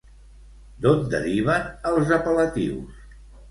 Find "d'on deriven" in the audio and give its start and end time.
0.85-1.69